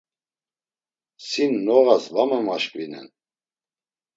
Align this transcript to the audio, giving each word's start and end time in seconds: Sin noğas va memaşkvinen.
Sin 1.29 1.53
noğas 1.65 2.05
va 2.13 2.23
memaşkvinen. 2.29 3.07